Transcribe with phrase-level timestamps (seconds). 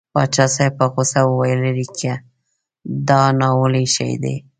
[0.13, 2.13] پاچا صاحب په غوسه وویل لېرې که
[3.07, 4.35] دا ناولی شی دی.